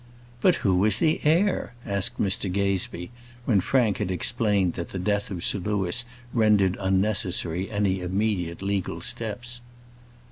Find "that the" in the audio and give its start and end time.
4.73-4.97